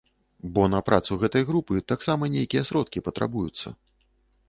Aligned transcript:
Бо 0.55 0.63
на 0.73 0.79
працу 0.87 1.17
гэтай 1.25 1.47
групы 1.51 1.85
таксама 1.93 2.33
нейкія 2.39 2.67
сродкі 2.73 3.07
патрабуюцца. 3.11 3.67